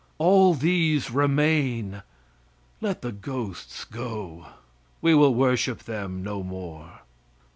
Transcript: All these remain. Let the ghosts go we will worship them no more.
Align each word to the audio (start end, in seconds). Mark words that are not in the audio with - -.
All 0.17 0.55
these 0.55 1.11
remain. 1.11 2.01
Let 2.81 3.03
the 3.03 3.11
ghosts 3.11 3.85
go 3.85 4.47
we 4.99 5.13
will 5.13 5.35
worship 5.35 5.83
them 5.83 6.23
no 6.23 6.41
more. 6.41 7.01